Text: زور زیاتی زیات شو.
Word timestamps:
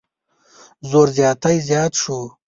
زور 0.89 1.07
زیاتی 1.17 1.57
زیات 1.67 1.93
شو. 2.01 2.19